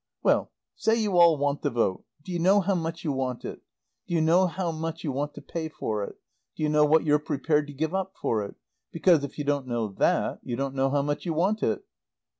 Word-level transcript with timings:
"Well 0.23 0.51
say 0.75 0.95
you 0.99 1.19
all 1.19 1.37
want 1.37 1.61
the 1.61 1.69
vote. 1.69 2.05
Do 2.23 2.31
you 2.31 2.39
know 2.39 2.59
how 2.59 2.73
much 2.73 3.03
you 3.03 3.11
want 3.11 3.45
it? 3.45 3.61
Do 4.07 4.15
you 4.15 4.19
know 4.21 4.47
how 4.47 4.71
much 4.71 5.03
you 5.03 5.11
want 5.11 5.35
to 5.35 5.43
pay 5.43 5.69
for 5.69 6.03
it? 6.03 6.15
Do 6.55 6.63
you 6.63 6.69
know 6.69 6.85
what 6.85 7.03
you're 7.03 7.19
prepared 7.19 7.67
to 7.67 7.73
give 7.73 7.93
up 7.93 8.15
for 8.19 8.41
it? 8.43 8.55
Because, 8.91 9.23
if 9.23 9.37
you 9.37 9.43
don't 9.43 9.67
know 9.67 9.89
that, 9.99 10.39
you 10.41 10.55
don't 10.55 10.73
know 10.73 10.89
how 10.89 11.03
much 11.03 11.23
you 11.27 11.35
want 11.35 11.61
it." 11.61 11.83